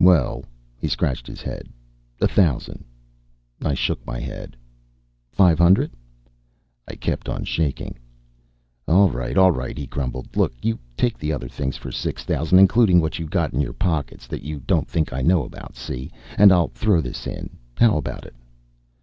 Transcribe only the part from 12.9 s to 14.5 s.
what you got in your pockets that